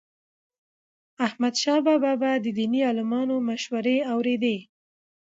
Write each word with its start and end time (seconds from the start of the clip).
احمدشاه 1.25 1.79
بابا 1.87 2.11
به 2.21 2.31
د 2.45 2.45
دیني 2.57 2.81
عالمانو 2.89 3.35
مشورې 3.49 3.97
اوريدي. 4.13 4.57